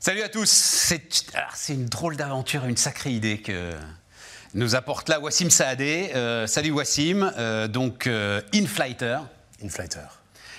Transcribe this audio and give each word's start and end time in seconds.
Salut 0.00 0.22
à 0.22 0.28
tous. 0.28 0.48
C'est 0.48 1.72
une 1.72 1.86
drôle 1.86 2.16
d'aventure, 2.16 2.64
une 2.66 2.76
sacrée 2.76 3.10
idée 3.10 3.38
que 3.38 3.72
nous 4.54 4.76
apporte 4.76 5.08
là 5.08 5.18
Wassim 5.18 5.50
Saadé. 5.50 6.12
Euh, 6.14 6.46
salut 6.46 6.70
Wassim. 6.70 7.32
Euh, 7.36 7.66
donc, 7.66 8.06
euh, 8.06 8.40
Inflighter. 8.54 9.18
Inflighter. 9.60 10.06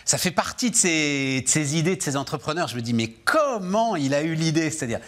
Ça 0.04 0.18
fait 0.18 0.32
partie 0.32 0.72
de 0.72 0.76
ces, 0.76 1.42
de 1.42 1.48
ces 1.48 1.78
idées, 1.78 1.96
de 1.96 2.02
ces 2.02 2.18
entrepreneurs. 2.18 2.68
Je 2.68 2.76
me 2.76 2.82
dis, 2.82 2.94
mais 2.94 3.08
comment 3.08 3.96
il 3.96 4.14
a 4.14 4.24
eu 4.24 4.34
l'idée? 4.34 4.70
C'est-à-dire, 4.72 5.00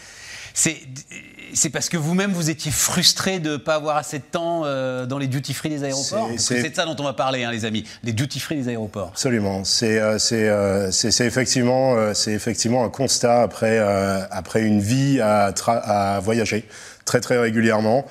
c'est 0.54 1.70
parce 1.70 1.90
que 1.90 1.98
vous-même, 1.98 2.32
vous 2.32 2.50
étiez 2.50 2.72
frustré 2.72 3.40
de 3.40 3.52
ne 3.52 3.58
pas 3.58 3.76
avoir 3.76 3.98
assez 3.98 4.20
de 4.20 4.24
temps 4.24 4.64
euh, 4.66 5.06
dans 5.06 5.18
les 5.18 5.28
duty-free 5.28 5.70
des 5.70 5.84
aéroports 5.84 6.30
C'est- 6.38 6.70
de 6.70 6.76
ça 6.76 6.86
dont 6.86 6.96
on 7.00 7.04
va 7.04 7.14
parler, 7.14 7.44
hein, 7.44 7.52
les 7.52 7.66
amis. 7.66 7.84
Les 8.04 8.14
duty-free 8.14 8.56
des 8.56 8.70
aéroports. 8.70 9.10
Absolument. 9.10 9.64
C'est 9.64 10.00
euh, 10.00 10.18
euh, 10.32 10.92
effectivement, 11.20 11.96
euh, 11.96 12.14
c'est 12.14 12.32
effectivement 12.32 12.84
un 12.86 12.90
constat 12.90 13.42
après, 13.42 13.80
euh, 13.80 14.22
après 14.32 14.62
une 14.62 14.80
vie 14.80 15.20
à, 15.22 15.54
à 15.68 16.20
voyager 16.22 16.68
très 17.06 17.20
très 17.20 17.38
régulièrement. 17.38 18.06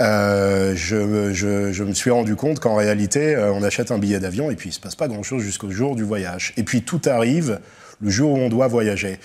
Euh, 0.00 0.72
je, 0.74 0.96
me- 0.96 1.32
je, 1.32 1.72
je 1.72 1.84
me 1.84 1.94
suis 1.94 2.10
rendu 2.10 2.34
compte 2.34 2.58
qu'en 2.58 2.74
réalité, 2.74 3.34
euh, 3.36 3.52
on 3.52 3.62
achète 3.62 3.92
un 3.92 3.98
billet 3.98 4.18
d'avion 4.18 4.50
et 4.50 4.56
puis 4.56 4.70
il 4.70 4.72
se 4.72 4.80
passe 4.80 4.96
pas 4.96 5.06
grand-chose 5.08 5.42
jusqu'au 5.42 5.70
jour 5.70 5.94
du 5.94 6.02
voyage. 6.02 6.52
Et 6.56 6.64
puis 6.64 6.82
tout 6.82 7.00
arrive 7.06 7.60
le 8.00 8.10
jour 8.10 8.32
où 8.32 8.38
on 8.38 8.48
doit 8.48 8.66
voyager. 8.66 9.20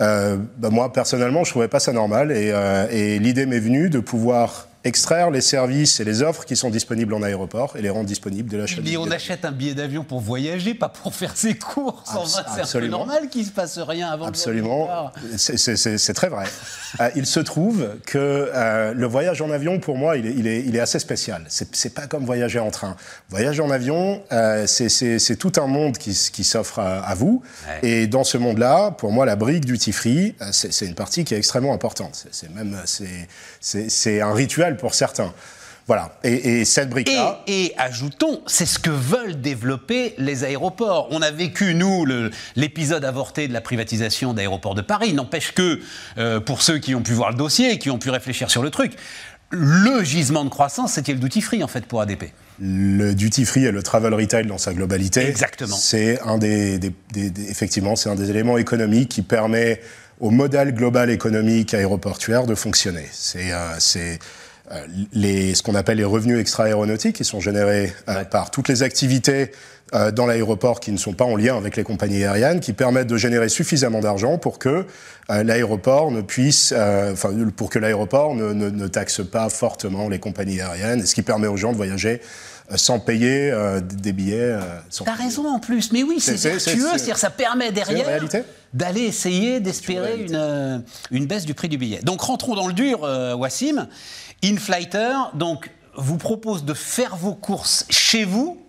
Euh, 0.00 0.36
bah, 0.56 0.70
moi, 0.70 0.92
personnellement, 0.92 1.44
je 1.44 1.50
trouvais 1.50 1.68
pas 1.68 1.80
ça 1.80 1.92
normal 1.92 2.32
et, 2.32 2.50
euh, 2.52 2.86
et 2.90 3.18
l'idée 3.18 3.46
m'est 3.46 3.60
venue 3.60 3.90
de 3.90 4.00
pouvoir 4.00 4.69
extraire 4.84 5.30
les 5.30 5.40
services 5.42 6.00
et 6.00 6.04
les 6.04 6.22
offres 6.22 6.44
qui 6.44 6.56
sont 6.56 6.70
disponibles 6.70 7.12
en 7.14 7.22
aéroport 7.22 7.76
et 7.76 7.82
les 7.82 7.90
rendre 7.90 8.06
disponibles 8.06 8.48
dès 8.48 8.56
l'achat 8.56 8.80
du 8.80 8.90
Mais 8.90 8.96
on 8.96 9.10
achète 9.10 9.44
un 9.44 9.52
billet 9.52 9.74
d'avion 9.74 10.04
pour 10.04 10.20
voyager, 10.20 10.74
pas 10.74 10.88
pour 10.88 11.14
faire 11.14 11.36
ses 11.36 11.54
courses. 11.56 12.08
Abs- 12.14 12.42
c'est 12.64 12.88
normal 12.88 13.28
qu'il 13.28 13.44
se 13.44 13.50
passe 13.50 13.78
rien 13.78 14.08
avant 14.08 14.26
Absolument, 14.26 15.12
c'est- 15.36 16.12
très 16.14 16.28
vrai. 16.28 16.44
Euh, 16.98 17.08
il 17.14 17.24
se 17.24 17.38
trouve 17.38 17.88
que 18.04 18.18
euh, 18.52 18.92
le 18.94 19.06
voyage 19.06 19.40
en 19.40 19.50
avion, 19.52 19.78
pour 19.78 19.96
moi, 19.96 20.16
il 20.16 20.26
est, 20.26 20.32
il 20.36 20.48
est, 20.48 20.64
il 20.66 20.74
est 20.74 20.80
assez 20.80 20.98
spécial. 20.98 21.44
C'est 21.48 21.94
pas 21.94 22.08
comme 22.08 22.24
voyager 22.24 22.58
en 22.58 22.72
train. 22.72 22.96
Voyager 23.28 23.62
en 23.62 23.70
avion, 23.70 24.20
euh, 24.32 24.66
c'est- 24.66 25.36
tout 25.36 25.52
un 25.58 25.68
monde 25.68 25.96
qui, 25.98 26.12
s'offre 26.42 26.80
à, 26.80 26.98
à 26.98 27.14
vous. 27.14 27.44
Ouais. 27.82 27.88
Et 27.88 28.06
dans 28.08 28.24
ce 28.24 28.38
monde-là, 28.38 28.90
pour 28.90 29.12
moi, 29.12 29.24
la 29.24 29.36
brique 29.36 29.66
duty 29.66 29.92
free, 29.92 30.34
c'est 30.50 30.84
une 30.84 30.96
partie 30.96 31.22
qui 31.24 31.34
est 31.34 31.38
extrêmement 31.38 31.72
importante. 31.72 32.26
C'est- 32.32 32.52
même 32.52 32.76
c'est 33.60 34.20
un 34.20 34.32
rituel 34.32 34.69
pour 34.76 34.94
certains. 34.94 35.32
Voilà. 35.86 36.16
Et, 36.22 36.60
et 36.60 36.64
cette 36.64 36.86
Et, 36.88 36.90
brique-là. 36.90 37.42
et 37.48 37.72
ajoutons, 37.76 38.42
c'est 38.46 38.66
ce 38.66 38.78
que 38.78 38.90
veulent 38.90 39.40
développer 39.40 40.14
les 40.18 40.44
aéroports. 40.44 41.08
On 41.10 41.20
a 41.20 41.32
vécu, 41.32 41.74
nous, 41.74 42.06
l'épisode 42.54 43.04
avorté 43.04 43.48
de 43.48 43.52
la 43.52 43.60
privatisation 43.60 44.32
d'aéroports 44.32 44.76
de 44.76 44.82
Paris. 44.82 45.14
N'empêche 45.14 45.52
que, 45.52 45.80
euh, 46.18 46.38
pour 46.38 46.62
ceux 46.62 46.78
qui 46.78 46.94
ont 46.94 47.02
pu 47.02 47.12
voir 47.12 47.30
le 47.30 47.36
dossier, 47.36 47.78
qui 47.78 47.90
ont 47.90 47.98
pu 47.98 48.10
réfléchir 48.10 48.50
sur 48.52 48.62
le 48.62 48.70
truc, 48.70 48.92
le 49.50 50.04
gisement 50.04 50.44
de 50.44 50.48
croissance, 50.48 50.92
c'était 50.92 51.12
le 51.12 51.18
duty 51.18 51.40
free, 51.40 51.64
en 51.64 51.68
fait, 51.68 51.84
pour 51.86 52.00
ADP. 52.00 52.26
Le 52.60 53.14
duty 53.14 53.44
free 53.44 53.64
et 53.64 53.72
le 53.72 53.82
travel 53.82 54.14
retail 54.14 54.46
dans 54.46 54.58
sa 54.58 54.72
globalité. 54.74 55.26
Exactement. 55.26 55.74
C'est 55.74 56.20
un 56.20 56.38
des, 56.38 56.78
des- 56.78 56.92
des- 57.12 57.30
des- 57.30 57.50
effectivement, 57.50 57.96
c'est 57.96 58.10
un 58.10 58.14
des 58.14 58.30
éléments 58.30 58.58
économiques 58.58 59.08
qui 59.08 59.22
permet 59.22 59.80
au 60.20 60.30
modèle 60.30 60.72
global 60.72 61.10
économique 61.10 61.74
aéroportuaire 61.74 62.46
de 62.46 62.54
fonctionner. 62.54 63.06
C'est, 63.10 63.50
c'est 63.80 64.12
euh, 64.12 64.16
les, 65.12 65.54
ce 65.54 65.62
qu'on 65.62 65.74
appelle 65.74 65.98
les 65.98 66.04
revenus 66.04 66.38
extra-aéronautiques 66.38 67.16
qui 67.16 67.24
sont 67.24 67.40
générés 67.40 67.92
euh, 68.08 68.24
par 68.24 68.50
toutes 68.50 68.68
les 68.68 68.82
activités 68.82 69.50
euh, 69.94 70.12
dans 70.12 70.26
l'aéroport 70.26 70.78
qui 70.78 70.92
ne 70.92 70.96
sont 70.98 71.12
pas 71.14 71.24
en 71.24 71.34
lien 71.36 71.56
avec 71.56 71.76
les 71.76 71.82
compagnies 71.82 72.22
aériennes, 72.24 72.60
qui 72.60 72.72
permettent 72.72 73.08
de 73.08 73.16
générer 73.16 73.48
suffisamment 73.48 74.00
d'argent 74.00 74.38
pour 74.38 74.58
que 74.60 74.86
euh, 75.30 75.42
l'aéroport 75.42 76.12
ne 76.12 76.20
puisse, 76.20 76.72
euh, 76.76 77.12
enfin, 77.12 77.30
pour 77.56 77.70
que 77.70 77.78
l'aéroport 77.80 78.34
ne, 78.36 78.52
ne- 78.52 78.70
ne 78.70 78.86
taxe 78.86 79.20
pas 79.28 79.48
fortement 79.48 80.08
les 80.08 80.20
compagnies 80.20 80.60
aériennes, 80.60 81.00
et 81.00 81.06
ce 81.06 81.14
qui 81.16 81.22
permet 81.22 81.48
aux 81.48 81.56
gens 81.56 81.72
de 81.72 81.76
voyager 81.76 82.20
euh, 82.70 82.76
sans 82.76 83.00
payer 83.00 83.50
euh, 83.50 83.80
des 83.80 84.12
billets. 84.12 84.36
euh, 84.40 84.60
sans 84.90 85.04
T'as 85.04 85.14
raison 85.14 85.48
en 85.48 85.58
plus, 85.58 85.90
mais 85.90 86.04
oui, 86.04 86.18
c'est 86.20 86.36
C'est- 86.36 86.58
c'est- 86.60 86.70
vertueux, 86.70 86.86
c'est- 86.92 86.98
c'est-à-dire 86.98 87.18
ça 87.18 87.30
permet 87.30 87.72
derrière 87.72 88.06
réalité. 88.06 88.42
D'aller 88.72 89.02
essayer 89.02 89.60
d'espérer 89.60 90.22
une, 90.22 90.34
euh, 90.34 90.78
une 91.10 91.26
baisse 91.26 91.44
du 91.44 91.54
prix 91.54 91.68
du 91.68 91.78
billet. 91.78 92.00
Donc 92.02 92.20
rentrons 92.20 92.54
dans 92.54 92.66
le 92.66 92.72
dur, 92.72 93.04
euh, 93.04 93.34
Wassim. 93.34 93.88
Inflighter, 94.42 95.14
donc, 95.34 95.70
vous 95.96 96.16
propose 96.16 96.64
de 96.64 96.72
faire 96.72 97.16
vos 97.16 97.34
courses 97.34 97.84
chez 97.90 98.24
vous 98.24 98.59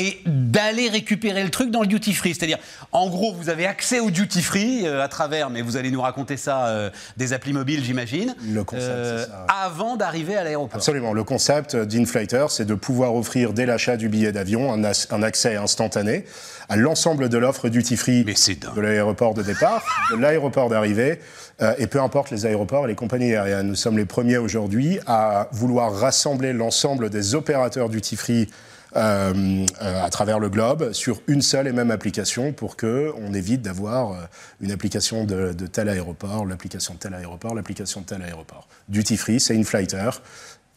et 0.00 0.18
d'aller 0.24 0.88
récupérer 0.88 1.44
le 1.44 1.50
truc 1.50 1.70
dans 1.70 1.82
le 1.82 1.86
duty 1.86 2.14
free. 2.14 2.34
C'est-à-dire, 2.34 2.58
en 2.90 3.08
gros, 3.10 3.34
vous 3.34 3.50
avez 3.50 3.66
accès 3.66 4.00
au 4.00 4.10
duty 4.10 4.40
free 4.42 4.86
euh, 4.86 5.04
à 5.04 5.08
travers, 5.08 5.50
mais 5.50 5.60
vous 5.60 5.76
allez 5.76 5.90
nous 5.90 6.00
raconter 6.00 6.38
ça, 6.38 6.68
euh, 6.68 6.90
des 7.18 7.34
applis 7.34 7.52
mobiles, 7.52 7.84
j'imagine, 7.84 8.30
euh, 8.30 8.54
Le 8.54 8.64
concept, 8.64 8.88
ça, 8.88 9.24
ouais. 9.24 9.46
avant 9.48 9.96
d'arriver 9.96 10.36
à 10.36 10.42
l'aéroport. 10.42 10.74
Absolument. 10.74 11.12
Le 11.12 11.22
concept 11.22 11.76
d'Inflater, 11.76 12.46
c'est 12.48 12.64
de 12.64 12.74
pouvoir 12.74 13.14
offrir 13.14 13.52
dès 13.52 13.66
l'achat 13.66 13.98
du 13.98 14.08
billet 14.08 14.32
d'avion 14.32 14.72
un, 14.72 14.82
un 14.82 15.22
accès 15.22 15.56
instantané 15.56 16.24
à 16.70 16.76
l'ensemble 16.76 17.28
de 17.28 17.36
l'offre 17.36 17.68
duty 17.68 17.96
free 17.96 18.24
de 18.24 18.80
l'aéroport 18.80 19.34
de 19.34 19.42
départ, 19.42 19.84
de 20.12 20.16
l'aéroport 20.16 20.70
d'arrivée, 20.70 21.20
euh, 21.60 21.74
et 21.78 21.88
peu 21.88 22.00
importe 22.00 22.30
les 22.30 22.46
aéroports 22.46 22.84
et 22.84 22.88
les 22.88 22.94
compagnies 22.94 23.34
aériennes. 23.34 23.66
Nous 23.66 23.74
sommes 23.74 23.98
les 23.98 24.06
premiers 24.06 24.38
aujourd'hui 24.38 25.00
à 25.06 25.48
vouloir 25.52 25.92
rassembler 25.92 26.52
l'ensemble 26.52 27.10
des 27.10 27.34
opérateurs 27.34 27.88
duty 27.88 28.16
free 28.16 28.48
euh, 28.96 29.66
euh, 29.82 30.04
à 30.04 30.10
travers 30.10 30.38
le 30.38 30.48
globe 30.48 30.92
sur 30.92 31.20
une 31.26 31.42
seule 31.42 31.68
et 31.68 31.72
même 31.72 31.90
application 31.90 32.52
pour 32.52 32.76
que 32.76 33.12
on 33.16 33.32
évite 33.34 33.62
d'avoir 33.62 34.12
euh, 34.12 34.16
une 34.60 34.72
application 34.72 35.24
de, 35.24 35.52
de 35.52 35.66
tel 35.66 35.88
aéroport, 35.88 36.44
l'application 36.44 36.94
de 36.94 36.98
tel 36.98 37.14
aéroport, 37.14 37.54
l'application 37.54 38.00
de 38.00 38.06
tel 38.06 38.22
aéroport. 38.22 38.68
Duty 38.88 39.16
free, 39.16 39.40
c'est 39.40 39.56
Inflighter 39.56 40.10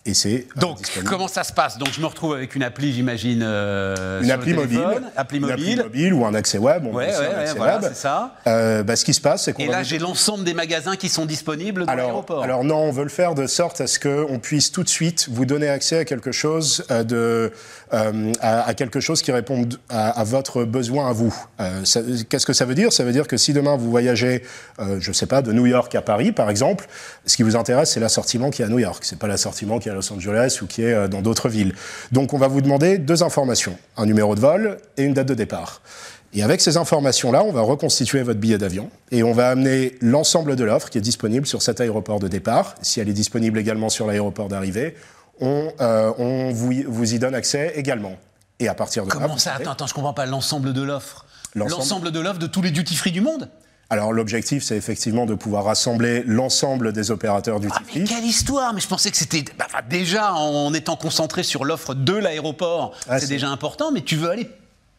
et 0.06 0.14
c'est 0.14 0.48
euh, 0.58 0.60
Donc, 0.60 0.80
disponible. 0.80 1.10
comment 1.10 1.28
ça 1.30 1.44
se 1.46 1.54
passe? 1.54 1.78
Donc, 1.78 1.90
je 1.94 2.02
me 2.02 2.06
retrouve 2.06 2.34
avec 2.34 2.56
une 2.56 2.64
appli, 2.64 2.92
j'imagine. 2.94 3.42
euh, 3.42 4.22
une 4.22 4.32
appli 4.32 4.52
le 4.52 4.58
mobile, 4.62 4.80
appli 5.16 5.38
une 5.40 5.46
mobile. 5.48 5.78
mobile 5.84 6.14
ou 6.14 6.26
un 6.26 6.34
accès 6.34 6.58
web. 6.58 6.84
On 6.86 6.94
Ouais, 6.94 7.08
ouais, 7.08 7.14
un 7.16 7.20
ouais, 7.20 7.36
accès 7.36 7.54
voilà, 7.56 7.80
web. 7.80 7.86
c'est 7.94 8.02
ça. 8.02 8.36
Euh, 8.48 8.84
bah, 8.84 8.96
ce 8.98 9.06
qui 9.06 9.14
se 9.14 9.22
passe, 9.22 9.44
c'est 9.46 9.54
qu'on 9.54 9.64
Et 9.64 9.68
là, 9.68 9.82
j'ai 9.84 10.00
l'ensemble 10.00 10.44
des 10.44 10.54
magasins 10.54 10.98
qui 10.98 11.08
sont 11.08 11.26
disponibles 11.26 11.86
dans 11.86 11.94
l'aéroport. 11.94 12.44
alors 12.44 12.64
non, 12.66 12.78
on 12.80 12.92
veut 12.92 13.04
le 13.04 13.10
faire 13.10 13.34
de 13.34 13.48
sorte 13.48 13.80
à 13.80 13.88
ce 13.88 13.98
qu'on 13.98 14.40
puisse 14.40 14.72
tout 14.74 14.84
de 14.84 14.90
suite 14.90 15.30
vous 15.32 15.46
donner 15.46 15.70
accès 15.70 16.00
à 16.00 16.06
quelque 16.06 16.34
chose 16.34 16.86
de 16.90 17.54
euh, 17.94 18.32
à, 18.42 18.62
à 18.68 18.74
quelque 18.74 19.00
chose 19.00 19.22
qui 19.22 19.32
réponde 19.32 19.80
à, 19.88 20.10
à 20.20 20.24
votre 20.26 20.64
besoin 20.66 21.10
à 21.10 21.14
vous. 21.14 21.34
Qu'est-ce 22.30 22.46
que 22.46 22.54
ça 22.54 22.66
veut 22.66 22.76
dire? 22.76 22.92
Ça 22.92 23.04
veut 23.04 23.12
dire 23.14 23.28
que 23.28 23.38
si 23.38 23.54
demain 23.54 23.78
vous 23.78 23.90
voyagez, 23.90 24.44
je 25.00 25.12
sais 25.12 25.28
pas, 25.28 25.42
de 25.42 25.54
New 25.54 25.66
York 25.66 25.94
à 25.96 26.02
Paris, 26.02 26.32
par 26.32 26.50
exemple, 26.50 26.88
ce 27.26 27.38
qui 27.38 27.44
vous 27.44 27.56
intéresse, 27.56 27.92
c'est 27.92 28.00
l'assortiment 28.00 28.50
qui 28.50 28.62
est 28.64 28.66
à 28.66 28.70
New 28.70 28.80
York. 28.80 29.04
C'est 29.06 29.20
pas 29.20 29.28
l'assortiment 29.28 29.80
qui 29.80 29.90
est 29.90 29.93
à 29.94 29.96
Los 29.96 30.12
Angeles 30.12 30.60
ou 30.62 30.68
qui 30.68 30.84
est 30.84 30.94
euh, 30.94 31.08
dans 31.08 31.22
d'autres 31.22 31.48
villes. 31.50 31.74
Donc, 32.12 32.34
on 32.34 32.38
va 32.38 32.48
vous 32.48 32.62
demander 32.62 32.98
deux 32.98 33.24
informations 33.24 33.78
un 33.98 34.06
numéro 34.06 34.36
de 34.36 34.40
vol 34.42 34.78
et 34.98 35.04
une 35.04 35.14
date 35.14 35.28
de 35.28 35.34
départ. 35.34 35.82
Et 36.36 36.42
avec 36.44 36.62
ces 36.62 36.78
informations-là, 36.78 37.44
on 37.44 37.52
va 37.52 37.62
reconstituer 37.62 38.24
votre 38.24 38.40
billet 38.40 38.58
d'avion 38.58 38.90
et 39.12 39.22
on 39.24 39.34
va 39.34 39.50
amener 39.50 39.96
l'ensemble 40.02 40.56
de 40.56 40.64
l'offre 40.64 40.90
qui 40.90 40.98
est 40.98 41.02
disponible 41.02 41.46
sur 41.46 41.62
cet 41.62 41.80
aéroport 41.80 42.20
de 42.20 42.28
départ. 42.28 42.74
Si 42.82 43.00
elle 43.00 43.08
est 43.08 43.14
disponible 43.14 43.60
également 43.60 43.90
sur 43.90 44.08
l'aéroport 44.08 44.48
d'arrivée, 44.48 44.96
on, 45.40 45.72
euh, 45.80 46.12
on 46.18 46.52
vous, 46.52 46.72
y- 46.72 46.84
vous 46.84 47.14
y 47.14 47.20
donne 47.20 47.36
accès 47.36 47.74
également. 47.76 48.14
Et 48.60 48.68
à 48.68 48.74
partir 48.74 49.04
de 49.06 49.10
là, 49.10 49.16
Comment 49.20 49.38
ça? 49.38 49.54
Attends, 49.56 49.72
attends, 49.72 49.88
je 49.88 49.94
comprends 49.94 50.14
pas. 50.14 50.26
L'ensemble 50.26 50.74
de 50.74 50.82
l'offre 50.82 51.26
L'ensemble 51.56 52.12
de 52.12 52.20
l'offre 52.20 52.40
de 52.40 52.48
tous 52.48 52.64
les 52.64 52.72
duty-free 52.72 53.12
du 53.12 53.22
monde? 53.22 53.48
Alors 53.90 54.12
l'objectif, 54.12 54.64
c'est 54.64 54.76
effectivement 54.76 55.26
de 55.26 55.36
pouvoir 55.36 55.66
rassembler 55.66 56.24
l'ensemble 56.26 56.94
des 56.94 57.12
opérateurs 57.12 57.60
du 57.60 57.68
Ah, 57.72 57.80
mais 57.96 58.04
quelle 58.06 58.24
histoire! 58.26 58.74
Mais 58.74 58.82
je 58.82 58.88
pensais 58.88 59.12
que 59.12 59.18
c'était... 59.18 59.44
bah, 59.58 59.68
déjà, 59.88 60.34
en 60.34 60.74
étant 60.74 60.96
concentré 60.96 61.44
sur 61.44 61.64
l'offre 61.64 61.94
de 61.94 62.14
l'aéroport, 62.14 62.94
Ah, 63.08 63.20
c'est 63.20 63.28
déjà 63.28 63.50
important, 63.50 63.92
mais 63.92 64.02
tu 64.02 64.16
veux 64.16 64.30
aller... 64.32 64.50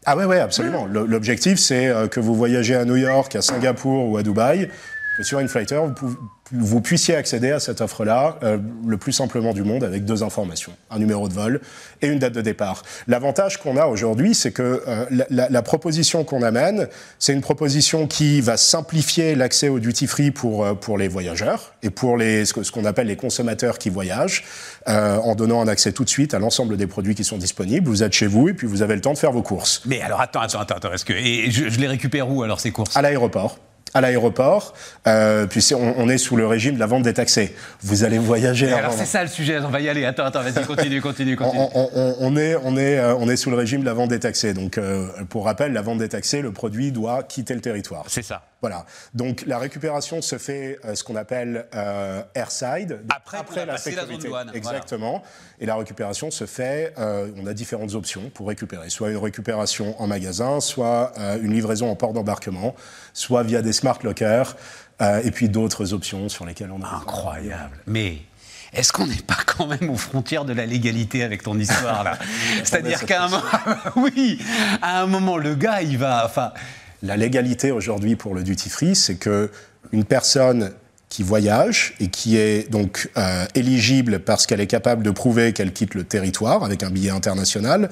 Ah 0.06 0.16
ouais, 0.16 0.26
ouais, 0.26 0.38
absolument. 0.38 0.84
Le- 0.84 1.06
L'objectif, 1.06 1.58
c'est 1.58 1.86
euh, 1.86 2.08
que 2.08 2.20
vous 2.20 2.34
voyagez 2.34 2.74
à 2.74 2.84
New 2.84 2.96
York, 2.96 3.34
à 3.36 3.42
Singapour 3.42 4.10
ou 4.10 4.16
à 4.18 4.22
Dubaï, 4.22 4.68
que 5.16 5.22
sur 5.22 5.38
Inflighter, 5.38 5.76
vous, 5.76 5.92
pou- 5.92 6.16
vous 6.52 6.80
puissiez 6.80 7.14
accéder 7.14 7.50
à 7.52 7.60
cette 7.60 7.80
offre-là 7.80 8.36
euh, 8.42 8.58
le 8.86 8.96
plus 8.96 9.12
simplement 9.12 9.52
du 9.52 9.62
monde 9.62 9.84
avec 9.84 10.04
deux 10.04 10.22
informations, 10.22 10.72
un 10.90 10.98
numéro 10.98 11.28
de 11.28 11.32
vol 11.34 11.60
et 12.02 12.08
une 12.08 12.18
date 12.18 12.32
de 12.32 12.40
départ. 12.40 12.82
L'avantage 13.06 13.58
qu'on 13.60 13.76
a 13.76 13.86
aujourd'hui, 13.86 14.34
c'est 14.34 14.50
que 14.52 14.82
euh, 14.86 15.06
la, 15.10 15.24
la- 15.30 15.48
la 15.48 15.62
proposition 15.62 16.24
qu'on 16.24 16.42
amène, 16.42 16.88
c'est 17.18 17.32
une 17.32 17.40
proposition 17.42 18.06
qui 18.06 18.40
va 18.40 18.56
simplifier 18.56 19.34
l'accès 19.36 19.68
au 19.68 19.78
duty-free 19.78 20.32
pour, 20.32 20.64
euh, 20.64 20.74
pour 20.74 20.98
les 20.98 21.06
voyageurs 21.08 21.74
et 21.82 21.90
pour 21.90 22.16
les, 22.16 22.44
ce 22.44 22.70
qu'on 22.72 22.84
appelle 22.84 23.06
les 23.06 23.16
consommateurs 23.16 23.78
qui 23.78 23.90
voyagent, 23.90 24.44
euh, 24.88 25.16
en 25.18 25.34
donnant 25.34 25.60
un 25.62 25.68
accès 25.68 25.92
tout 25.92 26.04
de 26.04 26.10
suite 26.10 26.34
à 26.34 26.38
l'ensemble 26.38 26.76
des 26.76 26.86
produits 26.86 27.14
qui 27.14 27.24
sont 27.24 27.38
disponibles. 27.38 27.88
Vous 27.88 28.02
êtes 28.02 28.12
chez 28.12 28.26
vous 28.26 28.48
et 28.48 28.54
puis 28.54 28.66
vous 28.66 28.82
avez 28.82 28.94
le 28.96 29.00
temps 29.00 29.12
de 29.12 29.18
faire 29.18 29.32
vos 29.32 29.42
courses. 29.42 29.82
Mais 29.86 30.00
alors, 30.02 30.20
attends, 30.20 30.40
attends, 30.40 30.60
attends, 30.60 30.74
attends, 30.76 30.92
est-ce 30.92 31.04
que... 31.04 31.12
Et 31.12 31.50
je, 31.50 31.68
je 31.68 31.78
les 31.78 31.86
récupère 31.88 32.28
où, 32.30 32.42
alors, 32.42 32.58
ces 32.60 32.72
courses? 32.72 32.96
À 32.96 33.02
l'aéroport. 33.02 33.58
À 33.96 34.00
l'aéroport, 34.00 34.74
euh, 35.06 35.46
puis 35.46 35.62
c'est- 35.62 35.76
on, 35.76 35.94
on 36.00 36.08
est 36.08 36.18
sous 36.18 36.34
le 36.34 36.46
régime 36.48 36.74
de 36.74 36.80
la 36.80 36.86
vente 36.86 37.04
détaxée. 37.04 37.54
Vous 37.80 38.02
allez 38.02 38.18
voyager. 38.18 38.72
Alors, 38.72 38.92
c'est 38.92 39.04
ça 39.06 39.22
le 39.22 39.28
sujet, 39.28 39.60
on 39.60 39.68
va 39.68 39.80
y 39.80 39.88
aller. 39.88 40.04
Attends, 40.04 40.24
attends, 40.24 40.42
vas-y, 40.42 40.64
continue, 40.66 41.00
continue, 41.00 41.36
on, 41.40 41.44
continue. 41.44 41.62
on- 41.74 41.90
on- 41.94 42.16
on 42.18 42.36
est, 42.36 42.56
on, 42.64 42.76
est, 42.76 42.98
euh, 42.98 43.14
on 43.14 43.28
est 43.28 43.36
sous 43.36 43.50
le 43.50 43.56
régime 43.56 43.82
de 43.82 43.86
la 43.86 43.94
vente 43.94 44.10
détaxée. 44.10 44.52
Donc, 44.52 44.78
euh, 44.78 45.06
pour 45.28 45.44
rappel, 45.44 45.72
la 45.72 45.82
vente 45.82 45.98
détaxée, 45.98 46.42
le 46.42 46.50
produit 46.50 46.90
doit 46.90 47.22
quitter 47.22 47.54
le 47.54 47.60
territoire. 47.60 48.04
C'est 48.08 48.22
ça. 48.24 48.42
Voilà. 48.64 48.86
Donc 49.12 49.44
la 49.46 49.58
récupération 49.58 50.22
se 50.22 50.38
fait 50.38 50.78
euh, 50.86 50.94
ce 50.94 51.04
qu'on 51.04 51.16
appelle 51.16 51.66
euh, 51.74 52.22
airside, 52.34 52.98
après, 53.14 53.66
la 53.66 53.76
sécurité. 53.76 54.30
Exactement. 54.54 55.22
Et 55.60 55.66
la 55.66 55.76
récupération 55.76 56.30
se 56.30 56.46
fait, 56.46 56.94
euh, 56.96 57.30
on 57.36 57.46
a 57.46 57.52
différentes 57.52 57.92
options 57.92 58.30
pour 58.30 58.48
récupérer, 58.48 58.88
soit 58.88 59.10
une 59.10 59.18
récupération 59.18 60.00
en 60.00 60.06
magasin, 60.06 60.60
soit 60.60 61.12
une 61.42 61.52
livraison 61.52 61.90
en 61.90 61.94
port 61.94 62.14
d'embarquement, 62.14 62.74
soit 63.12 63.42
via 63.42 63.60
des 63.60 63.74
smart 63.74 63.98
lockers, 64.02 64.56
et 65.02 65.30
puis 65.30 65.50
d'autres 65.50 65.92
options 65.92 66.30
sur 66.30 66.46
lesquelles 66.46 66.72
on 66.72 66.82
a. 66.82 66.88
Incroyable. 66.88 67.76
Mais 67.86 68.20
est-ce 68.72 68.94
qu'on 68.94 69.06
n'est 69.06 69.14
pas 69.26 69.38
quand 69.44 69.66
même 69.66 69.90
aux 69.90 69.98
frontières 69.98 70.46
de 70.46 70.54
la 70.54 70.64
légalité 70.64 71.22
avec 71.22 71.42
ton 71.42 71.58
histoire 71.58 72.02
là? 72.02 72.18
C'est-à-dire 72.64 73.04
qu'à 73.04 73.24
un 73.24 73.28
moment, 73.28 73.42
oui, 73.96 74.38
à 74.80 75.02
un 75.02 75.06
moment, 75.06 75.36
le 75.36 75.54
gars, 75.54 75.82
il 75.82 75.98
va, 75.98 76.24
enfin, 76.24 76.52
la 77.04 77.16
légalité 77.16 77.70
aujourd'hui 77.70 78.16
pour 78.16 78.34
le 78.34 78.42
duty 78.42 78.70
free, 78.70 78.96
c'est 78.96 79.16
que 79.16 79.50
une 79.92 80.04
personne 80.04 80.72
qui 81.10 81.22
voyage 81.22 81.94
et 82.00 82.08
qui 82.08 82.36
est 82.38 82.68
donc 82.72 83.08
euh, 83.16 83.44
éligible 83.54 84.18
parce 84.20 84.46
qu'elle 84.46 84.60
est 84.60 84.66
capable 84.66 85.04
de 85.04 85.10
prouver 85.10 85.52
qu'elle 85.52 85.72
quitte 85.72 85.94
le 85.94 86.02
territoire 86.02 86.64
avec 86.64 86.82
un 86.82 86.90
billet 86.90 87.10
international 87.10 87.90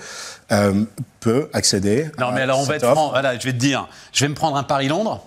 euh, 0.50 0.84
peut 1.20 1.48
accéder. 1.52 2.10
Non, 2.18 2.32
mais 2.32 2.40
alors 2.40 2.58
on 2.58 2.64
va 2.64 2.76
être 2.76 3.10
Voilà, 3.10 3.38
je 3.38 3.44
vais 3.44 3.52
te 3.52 3.58
dire, 3.58 3.86
je 4.12 4.24
vais 4.24 4.28
me 4.28 4.34
prendre 4.34 4.56
un 4.56 4.64
Paris-Londres 4.64 5.24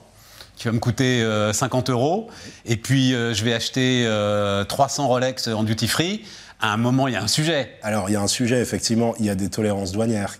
qui 0.57 0.67
va 0.67 0.73
me 0.73 0.79
coûter 0.79 1.23
50 1.53 1.89
euh, 1.89 1.93
euros 1.93 2.29
et 2.65 2.77
puis 2.77 3.11
je 3.11 3.43
vais 3.45 3.53
acheter 3.53 4.05
300 4.67 5.07
Rolex 5.07 5.47
en 5.47 5.63
duty 5.63 5.87
free. 5.87 6.25
À 6.61 6.73
un 6.73 6.77
moment, 6.77 7.07
il 7.07 7.13
y 7.13 7.17
a 7.17 7.21
un 7.21 7.27
sujet. 7.27 7.77
Alors, 7.83 8.09
il 8.09 8.13
y 8.13 8.15
a 8.15 8.21
un 8.21 8.27
sujet, 8.27 8.61
effectivement, 8.61 9.13
il 9.19 9.25
y 9.25 9.29
a 9.29 9.35
des 9.35 9.49
tolérances 9.49 9.91
douanières. 9.91 10.35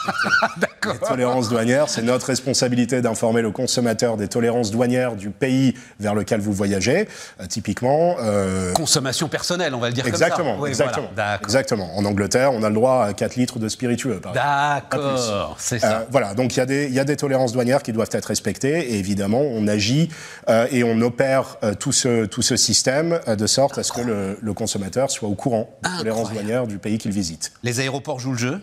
Les 0.86 0.98
tolérances 0.98 1.48
douanières, 1.48 1.88
c'est 1.88 2.02
notre 2.02 2.26
responsabilité 2.26 3.02
d'informer 3.02 3.42
le 3.42 3.50
consommateur 3.50 4.16
des 4.16 4.28
tolérances 4.28 4.70
douanières 4.70 5.14
du 5.14 5.30
pays 5.30 5.74
vers 5.98 6.14
lequel 6.14 6.40
vous 6.40 6.52
voyagez. 6.52 7.08
Euh, 7.40 7.46
typiquement. 7.46 8.16
Euh... 8.20 8.72
Consommation 8.72 9.28
personnelle, 9.28 9.74
on 9.74 9.78
va 9.78 9.88
le 9.88 9.94
dire 9.94 10.06
exactement, 10.06 10.56
comme 10.56 10.72
ça. 10.72 10.84
exactement. 10.84 11.08
exactement. 11.42 11.98
En 11.98 12.04
Angleterre, 12.04 12.52
on 12.52 12.62
a 12.62 12.68
le 12.68 12.74
droit 12.74 13.04
à 13.04 13.12
4 13.12 13.36
litres 13.36 13.58
de 13.58 13.68
spiritueux. 13.68 14.20
D'accord, 14.32 15.56
c'est 15.58 15.78
ça. 15.78 16.00
Euh, 16.00 16.04
voilà, 16.10 16.34
donc 16.34 16.56
il 16.56 16.62
y, 16.62 16.92
y, 16.92 17.00
a 17.00 17.04
des 17.04 17.16
tolérances 17.16 17.52
douanières 17.52 17.82
qui 17.82 17.92
doivent 17.92 18.10
être 18.12 18.26
respectées. 18.26 18.92
Et 18.92 18.98
évidemment, 18.98 19.42
on 19.42 19.66
agit 19.68 20.08
et 20.48 20.84
on 20.84 21.00
opère 21.00 21.56
tout, 21.78 21.92
ce, 21.92 22.24
tout 22.26 22.42
ce 22.42 22.56
système 22.56 23.20
de 23.26 23.46
sorte 23.46 23.78
à 23.78 23.82
ce 23.82 23.92
que 23.92 24.00
le, 24.00 24.38
le 24.40 24.54
consommateur 24.54 25.10
soit 25.10 25.28
au 25.28 25.34
courant 25.34 25.70
des 25.82 25.98
tolérances 25.98 26.32
douanières 26.32 26.66
du 26.66 26.78
pays 26.78 26.98
qu'il 26.98 27.12
visite. 27.12 27.52
Les 27.62 27.80
aéroports 27.80 28.20
jouent 28.20 28.32
le 28.32 28.38
jeu 28.38 28.60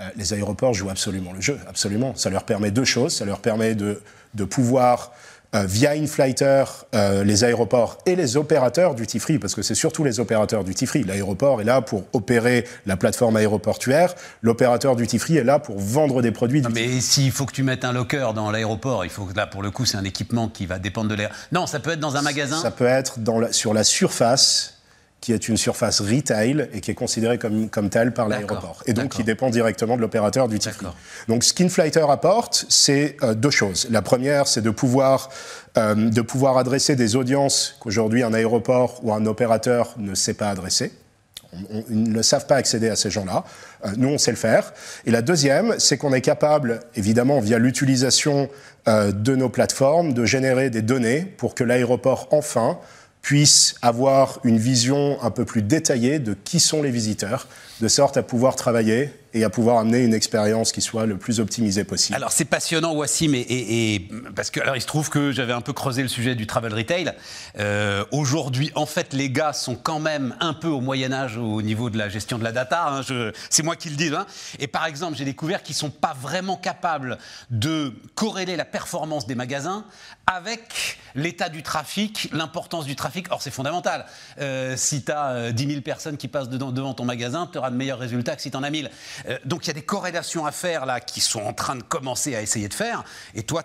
euh, 0.00 0.08
les 0.16 0.32
aéroports 0.32 0.74
jouent 0.74 0.90
absolument 0.90 1.32
le 1.32 1.40
jeu, 1.40 1.58
absolument. 1.68 2.14
Ça 2.16 2.30
leur 2.30 2.44
permet 2.44 2.70
deux 2.70 2.84
choses. 2.84 3.14
Ça 3.14 3.24
leur 3.24 3.40
permet 3.40 3.74
de, 3.74 4.00
de 4.34 4.44
pouvoir, 4.44 5.12
euh, 5.54 5.66
via 5.66 5.90
InFlighter, 5.90 6.64
euh, 6.94 7.24
les 7.24 7.44
aéroports 7.44 7.98
et 8.06 8.16
les 8.16 8.38
opérateurs 8.38 8.94
du 8.94 9.04
free, 9.20 9.38
parce 9.38 9.54
que 9.54 9.60
c'est 9.60 9.74
surtout 9.74 10.02
les 10.02 10.18
opérateurs 10.18 10.64
du 10.64 10.72
free. 10.86 11.04
L'aéroport 11.04 11.60
est 11.60 11.64
là 11.64 11.82
pour 11.82 12.04
opérer 12.14 12.66
la 12.86 12.96
plateforme 12.96 13.36
aéroportuaire. 13.36 14.14
L'opérateur 14.40 14.96
du 14.96 15.06
free 15.18 15.36
est 15.36 15.44
là 15.44 15.58
pour 15.58 15.78
vendre 15.78 16.22
des 16.22 16.30
produits. 16.30 16.62
mais 16.72 17.02
s'il 17.02 17.30
faut 17.32 17.44
que 17.44 17.52
tu 17.52 17.64
mettes 17.64 17.84
un 17.84 17.92
locker 17.92 18.28
dans 18.34 18.50
l'aéroport, 18.50 19.04
il 19.04 19.10
faut 19.10 19.26
que 19.26 19.36
là, 19.36 19.46
pour 19.46 19.62
le 19.62 19.70
coup, 19.70 19.84
c'est 19.84 19.98
un 19.98 20.04
équipement 20.04 20.48
qui 20.48 20.64
va 20.64 20.78
dépendre 20.78 21.10
de 21.10 21.14
l'air. 21.16 21.30
Non, 21.52 21.66
ça 21.66 21.80
peut 21.80 21.90
être 21.90 22.00
dans 22.00 22.16
un 22.16 22.22
magasin. 22.22 22.62
Ça 22.62 22.70
peut 22.70 22.86
être 22.86 23.18
dans 23.18 23.52
sur 23.52 23.74
la 23.74 23.84
surface 23.84 24.78
qui 25.22 25.32
est 25.32 25.48
une 25.48 25.56
surface 25.56 26.00
retail 26.00 26.68
et 26.74 26.80
qui 26.80 26.90
est 26.90 26.94
considérée 26.94 27.38
comme, 27.38 27.70
comme 27.70 27.88
telle 27.88 28.12
par 28.12 28.28
l'aéroport. 28.28 28.82
Et 28.86 28.92
donc 28.92 29.12
qui 29.12 29.22
dépend 29.22 29.50
directement 29.50 29.96
de 29.96 30.02
l'opérateur 30.02 30.48
du 30.48 30.58
free. 30.58 30.86
Donc 31.28 31.44
ce 31.44 31.54
qu'Inflighter 31.54 32.04
apporte, 32.10 32.66
c'est 32.68 33.16
euh, 33.22 33.32
deux 33.32 33.50
choses. 33.50 33.86
La 33.90 34.02
première, 34.02 34.48
c'est 34.48 34.62
de 34.62 34.70
pouvoir, 34.70 35.30
euh, 35.78 35.94
de 35.94 36.20
pouvoir 36.22 36.58
adresser 36.58 36.96
des 36.96 37.14
audiences 37.14 37.76
qu'aujourd'hui 37.78 38.24
un 38.24 38.34
aéroport 38.34 38.98
ou 39.04 39.14
un 39.14 39.24
opérateur 39.24 39.94
ne 39.96 40.16
sait 40.16 40.34
pas 40.34 40.50
adresser. 40.50 40.90
ils 41.88 42.10
ne 42.10 42.22
savent 42.22 42.46
pas 42.46 42.56
accéder 42.56 42.88
à 42.88 42.96
ces 42.96 43.10
gens-là. 43.10 43.44
Euh, 43.86 43.90
nous, 43.96 44.08
on 44.08 44.18
sait 44.18 44.32
le 44.32 44.36
faire. 44.36 44.72
Et 45.06 45.12
la 45.12 45.22
deuxième, 45.22 45.76
c'est 45.78 45.98
qu'on 45.98 46.12
est 46.12 46.20
capable, 46.20 46.80
évidemment, 46.96 47.38
via 47.38 47.58
l'utilisation 47.58 48.50
de 48.88 49.36
nos 49.36 49.48
plateformes, 49.48 50.12
de 50.12 50.24
générer 50.24 50.68
des 50.68 50.82
données 50.82 51.20
pour 51.20 51.54
que 51.54 51.62
l'aéroport, 51.62 52.26
enfin, 52.32 52.80
puisse 53.22 53.76
avoir 53.82 54.40
une 54.44 54.58
vision 54.58 55.22
un 55.22 55.30
peu 55.30 55.44
plus 55.44 55.62
détaillée 55.62 56.18
de 56.18 56.34
qui 56.34 56.60
sont 56.60 56.82
les 56.82 56.90
visiteurs, 56.90 57.46
de 57.80 57.88
sorte 57.88 58.16
à 58.16 58.22
pouvoir 58.22 58.56
travailler 58.56 59.10
et 59.34 59.44
à 59.44 59.50
pouvoir 59.50 59.78
amener 59.78 60.00
une 60.00 60.14
expérience 60.14 60.72
qui 60.72 60.80
soit 60.80 61.06
le 61.06 61.16
plus 61.16 61.40
optimisée 61.40 61.84
possible. 61.84 62.16
Alors 62.16 62.32
c'est 62.32 62.44
passionnant 62.44 62.92
Wassim 62.92 63.34
et, 63.34 64.08
parce 64.34 64.50
que 64.50 64.60
alors 64.60 64.76
il 64.76 64.82
se 64.82 64.86
trouve 64.86 65.08
que 65.08 65.32
j'avais 65.32 65.52
un 65.52 65.60
peu 65.60 65.72
creusé 65.72 66.02
le 66.02 66.08
sujet 66.08 66.34
du 66.34 66.46
travel 66.46 66.74
retail. 66.74 67.12
Euh, 67.58 68.04
Aujourd'hui 68.10 68.70
en 68.74 68.86
fait 68.86 69.12
les 69.12 69.30
gars 69.30 69.52
sont 69.52 69.74
quand 69.74 70.00
même 70.00 70.34
un 70.40 70.54
peu 70.54 70.68
au 70.68 70.80
Moyen 70.80 71.12
Âge 71.12 71.36
au 71.36 71.62
niveau 71.62 71.90
de 71.90 71.98
la 71.98 72.08
gestion 72.08 72.38
de 72.38 72.44
la 72.44 72.52
data. 72.52 72.88
Hein, 72.88 73.32
c'est 73.48 73.62
moi 73.62 73.76
qui 73.76 73.88
le 73.88 73.96
dis. 73.96 74.10
Hein. 74.14 74.26
Et 74.58 74.66
par 74.66 74.86
exemple 74.86 75.16
j'ai 75.16 75.24
découvert 75.24 75.62
qu'ils 75.62 75.74
sont 75.74 75.90
pas 75.90 76.14
vraiment 76.20 76.56
capables 76.56 77.18
de 77.50 77.92
corréler 78.14 78.56
la 78.56 78.64
performance 78.64 79.26
des 79.26 79.34
magasins 79.34 79.84
avec 80.26 80.98
l'état 81.14 81.48
du 81.48 81.62
trafic, 81.62 82.28
l'importance 82.32 82.84
du 82.84 82.96
trafic. 82.96 83.26
Or 83.30 83.42
c'est 83.42 83.50
fondamental. 83.50 84.04
Euh, 84.40 84.74
si 84.76 85.02
tu 85.02 85.12
as 85.12 85.52
10 85.52 85.66
000 85.66 85.80
personnes 85.80 86.16
qui 86.16 86.28
passent 86.28 86.48
devant 86.48 86.94
ton 86.94 87.04
magasin, 87.04 87.48
tu 87.50 87.58
auras 87.58 87.70
de 87.70 87.76
meilleurs 87.76 87.98
résultats 87.98 88.36
que 88.36 88.42
si 88.42 88.50
tu 88.50 88.56
en 88.56 88.62
as 88.62 88.70
1000. 88.70 88.90
Euh, 89.28 89.38
donc 89.44 89.64
il 89.64 89.68
y 89.68 89.70
a 89.70 89.74
des 89.74 89.82
corrélations 89.82 90.46
à 90.46 90.52
faire 90.52 90.86
là 90.86 91.00
qui 91.00 91.20
sont 91.20 91.42
en 91.42 91.52
train 91.52 91.76
de 91.76 91.82
commencer 91.82 92.34
à 92.34 92.42
essayer 92.42 92.68
de 92.68 92.74
faire. 92.74 93.04
Et 93.34 93.42
toi, 93.42 93.64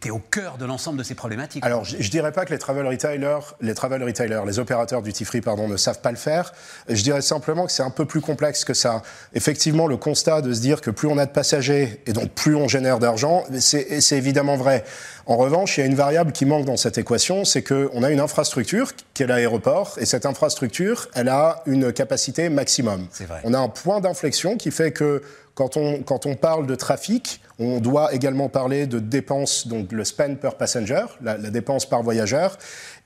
tu 0.00 0.08
es, 0.08 0.10
au 0.10 0.18
cœur 0.18 0.58
de 0.58 0.64
l'ensemble 0.64 0.98
de 0.98 1.02
ces 1.02 1.14
problématiques. 1.14 1.64
Alors, 1.64 1.84
je, 1.84 1.96
ne 1.96 2.02
dirais 2.02 2.32
pas 2.32 2.44
que 2.44 2.52
les 2.52 2.58
travel 2.58 2.86
retailers, 2.86 3.54
les 3.60 3.74
travel 3.74 4.02
retailers, 4.02 4.42
les 4.46 4.58
opérateurs 4.58 5.02
du 5.02 5.12
free, 5.24 5.40
pardon, 5.40 5.68
ne 5.68 5.76
savent 5.76 6.00
pas 6.00 6.10
le 6.10 6.16
faire. 6.16 6.52
Je 6.88 7.02
dirais 7.02 7.22
simplement 7.22 7.66
que 7.66 7.72
c'est 7.72 7.82
un 7.82 7.90
peu 7.90 8.04
plus 8.04 8.20
complexe 8.20 8.64
que 8.64 8.74
ça. 8.74 9.02
Effectivement, 9.34 9.86
le 9.86 9.96
constat 9.96 10.42
de 10.42 10.52
se 10.52 10.60
dire 10.60 10.80
que 10.80 10.90
plus 10.90 11.08
on 11.08 11.18
a 11.18 11.26
de 11.26 11.30
passagers 11.30 12.02
et 12.06 12.12
donc 12.12 12.30
plus 12.30 12.54
on 12.54 12.68
génère 12.68 12.98
d'argent, 12.98 13.44
c'est 13.58 14.12
évidemment 14.12 14.56
vrai. 14.56 14.84
En 15.26 15.36
revanche, 15.36 15.76
il 15.76 15.80
y 15.80 15.84
a 15.84 15.86
une 15.86 15.94
variable 15.94 16.32
qui 16.32 16.46
manque 16.46 16.64
dans 16.64 16.78
cette 16.78 16.96
équation, 16.96 17.44
c'est 17.44 17.62
qu'on 17.62 18.02
a 18.02 18.10
une 18.10 18.20
infrastructure 18.20 18.92
qui 19.12 19.22
est 19.22 19.26
l'aéroport, 19.26 19.96
et 20.00 20.06
cette 20.06 20.24
infrastructure, 20.24 21.08
elle 21.14 21.28
a 21.28 21.62
une 21.66 21.92
capacité 21.92 22.48
maximum. 22.48 23.06
Vrai. 23.20 23.40
On 23.44 23.52
a 23.52 23.58
un 23.58 23.68
point 23.68 24.00
d'inflexion 24.00 24.56
qui 24.56 24.70
fait 24.70 24.92
que 24.92 25.22
quand 25.58 25.76
on, 25.76 26.04
quand 26.04 26.24
on 26.24 26.36
parle 26.36 26.68
de 26.68 26.76
trafic, 26.76 27.40
on 27.58 27.80
doit 27.80 28.14
également 28.14 28.48
parler 28.48 28.86
de 28.86 29.00
dépenses, 29.00 29.66
donc 29.66 29.90
le 29.90 30.04
spend 30.04 30.36
per 30.36 30.50
passenger, 30.56 31.04
la, 31.20 31.36
dépense 31.36 31.84
par 31.84 32.04
voyageur. 32.04 32.56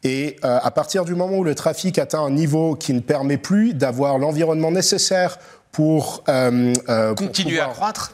Et 0.05 0.37
euh, 0.45 0.59
à 0.63 0.71
partir 0.71 1.07
du 1.07 1.15
moment 1.15 1.39
où 1.39 1.45
le 1.45 1.55
trafic 1.55 1.99
atteint 1.99 2.21
un 2.21 2.31
niveau 2.31 2.77
qui 2.77 2.93
ne 2.93 3.01
permet 3.01 3.39
plus 3.39 3.73
d'avoir 3.73 4.19
l'environnement 4.19 4.71
nécessaire 4.71 5.39
pour, 5.71 6.25
euh, 6.29 6.75
euh, 6.91 7.15
continuer 7.15 7.59
à 7.59 7.69
croître, 7.69 8.13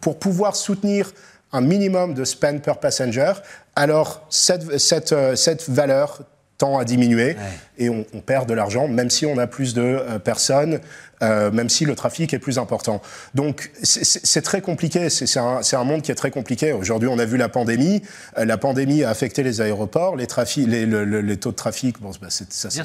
pour 0.00 0.18
pouvoir 0.18 0.56
soutenir 0.56 1.12
un 1.52 1.60
minimum 1.60 2.12
de 2.12 2.24
spend 2.24 2.60
per 2.62 2.80
passenger, 2.80 3.34
alors 3.76 4.26
cette, 4.30 4.78
cette, 4.78 5.14
cette 5.36 5.70
valeur 5.70 6.22
tend 6.58 6.76
à 6.76 6.84
diminuer 6.84 7.36
et 7.78 7.88
on, 7.88 8.04
on, 8.14 8.20
perd 8.20 8.48
de 8.48 8.54
l'argent, 8.54 8.88
même 8.88 9.10
si 9.10 9.26
on 9.26 9.38
a 9.38 9.46
plus 9.46 9.74
de 9.74 10.18
personnes 10.24 10.80
euh, 11.22 11.50
même 11.50 11.68
si 11.68 11.84
le 11.84 11.94
trafic 11.94 12.34
est 12.34 12.38
plus 12.38 12.58
important. 12.58 13.00
Donc 13.34 13.70
c'est 13.82 14.42
très 14.42 14.60
compliqué, 14.60 15.10
c'est 15.10 15.38
un, 15.38 15.60
un, 15.72 15.84
monde 15.84 16.02
qui 16.02 16.10
est 16.10 16.16
très 16.16 16.30
compliqué. 16.30 16.72
Aujourd'hui, 16.72 17.08
on 17.08 17.18
a 17.18 17.24
vu 17.24 17.36
la 17.36 17.48
pandémie. 17.48 18.02
Euh, 18.38 18.44
la 18.44 18.58
pandémie 18.58 19.04
a 19.04 19.10
affecté 19.10 19.42
les 19.42 19.60
aéroports, 19.60 20.16
les, 20.16 20.26
les, 20.66 20.86
les 20.86 21.36
taux 21.36 21.50
de 21.50 21.56
trafic, 21.56 22.00
bon, 22.00 22.10
bah, 22.20 22.28
ça 22.30 22.70
s'est. 22.70 22.82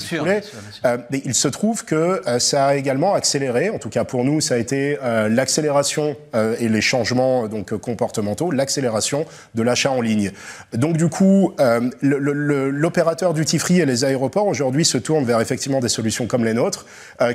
Euh, 0.85 0.97
mais 1.09 1.21
il 1.25 1.33
se 1.33 1.47
trouve 1.47 1.85
que 1.85 2.21
euh, 2.27 2.39
ça 2.39 2.67
a 2.67 2.75
également 2.75 3.13
accéléré, 3.13 3.69
en 3.69 3.77
tout 3.77 3.89
cas 3.89 4.03
pour 4.03 4.23
nous, 4.23 4.41
ça 4.41 4.55
a 4.55 4.57
été 4.57 4.97
euh, 5.03 5.29
l'accélération 5.29 6.15
et 6.59 6.69
les 6.69 6.81
changements 6.81 7.47
donc, 7.47 7.75
comportementaux, 7.77 8.51
l'accélération 8.51 9.25
de 9.55 9.63
l'achat 9.63 9.91
en 9.91 10.01
ligne. 10.01 10.31
Donc 10.73 10.97
du 10.97 11.07
coup, 11.07 11.53
l'opérateur 12.01 13.33
du 13.33 13.45
free 13.59 13.79
et 13.79 13.85
les 13.85 14.03
aéroports 14.05 14.47
aujourd'hui 14.47 14.85
se 14.85 14.97
tournent 14.97 15.25
vers 15.25 15.41
effectivement 15.41 15.79
des 15.79 15.89
solutions 15.89 16.27
comme 16.27 16.45
les 16.45 16.53
nôtres 16.53 16.85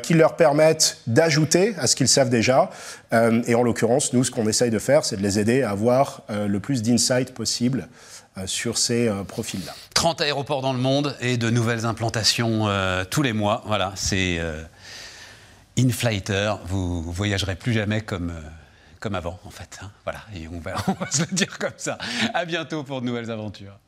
qui 0.03 0.15
leur 0.15 0.37
permettent 0.37 0.86
d'ajouter 1.07 1.75
à 1.78 1.87
ce 1.87 1.97
qu'ils 1.97 2.09
savent 2.09 2.31
déjà. 2.31 2.71
Euh, 3.12 3.43
et 3.47 3.55
en 3.55 3.62
l'occurrence, 3.62 4.12
nous, 4.12 4.25
ce 4.25 4.31
qu'on 4.31 4.47
essaye 4.49 4.71
de 4.71 4.78
faire, 4.78 5.05
c'est 5.05 5.16
de 5.16 5.23
les 5.23 5.38
aider 5.38 5.62
à 5.62 5.71
avoir 5.71 6.23
euh, 6.31 6.47
le 6.47 6.61
plus 6.61 6.83
d'insight 6.83 7.35
possible 7.35 7.88
euh, 8.38 8.47
sur 8.47 8.78
ces 8.78 9.11
profils-là. 9.28 9.75
30 9.95 10.21
aéroports 10.21 10.62
dans 10.62 10.73
le 10.73 10.78
monde 10.78 11.16
et 11.21 11.37
de 11.37 11.50
nouvelles 11.50 11.87
implantations 11.87 12.69
tous 13.11 13.23
les 13.23 13.33
mois. 13.33 13.62
Voilà, 13.66 13.93
c'est 13.97 14.38
InFlighter. 15.78 16.55
Vous 16.66 17.02
voyagerez 17.02 17.57
plus 17.57 17.73
jamais 17.73 18.02
comme 18.02 18.33
comme 19.00 19.14
avant, 19.14 19.38
en 19.45 19.50
fait. 19.50 19.78
Hein. 19.83 19.90
Voilà, 20.05 20.21
et 20.35 20.49
on 20.49 20.59
va, 20.59 20.75
on 20.88 20.93
va 20.93 21.11
se 21.11 21.21
le 21.21 21.35
dire 21.35 21.59
comme 21.59 21.71
ça. 21.76 21.99
À 22.35 22.45
bientôt 22.45 22.83
pour 22.83 23.00
de 23.00 23.07
nouvelles 23.07 23.31
aventures. 23.31 23.78